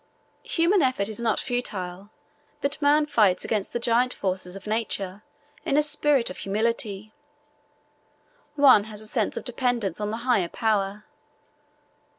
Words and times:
Human 0.57 0.81
effort 0.81 1.09
is 1.09 1.19
not 1.19 1.39
futile, 1.39 2.09
but 2.59 2.81
man 2.81 3.05
fights 3.05 3.45
against 3.45 3.71
the 3.71 3.77
giant 3.79 4.15
forces 4.15 4.55
of 4.55 4.65
Nature 4.65 5.21
in 5.63 5.77
a 5.77 5.83
spirit 5.83 6.31
of 6.31 6.37
humility. 6.39 7.13
One 8.55 8.85
has 8.85 9.01
a 9.03 9.07
sense 9.07 9.37
of 9.37 9.43
dependence 9.45 10.01
on 10.01 10.09
the 10.09 10.17
higher 10.25 10.49
Power. 10.49 11.03